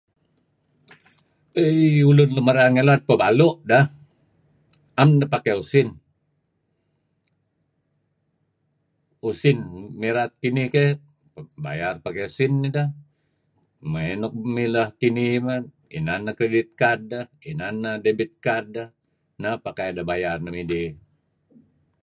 Eii 1.63 1.99
ulun 2.09 2.29
lun 2.35 2.45
merar 2.47 2.67
ngilad 2.73 3.01
peh 3.07 3.19
balu' 3.21 3.55
deh. 3.69 3.85
Am 5.01 5.09
deh 5.19 5.31
pakai 5.33 5.55
usin. 5.63 5.87
Usin 9.29 9.57
mirat 10.01 10.31
kinih 10.41 10.67
keh 10.73 10.89
bayar 11.63 11.95
pakai 12.05 12.23
usin 12.29 12.51
nideh. 12.63 12.89
Maya' 13.91 14.19
nuk 14.21 14.33
mileh 14.55 14.89
kinih 14.99 15.35
men 15.47 15.63
inan 15.97 16.21
neh 16.25 16.35
credit 16.37 16.69
card 16.79 17.01
deh, 17.11 17.25
inan 17.51 17.75
neh 17.83 17.95
debit 18.03 18.31
card 18.45 18.65
deh, 18.75 18.89
neh 19.41 19.55
makai 19.63 19.89
deh 19.95 20.07
bayar 20.09 20.37
nuk 20.41 20.55
midih. 20.57 20.89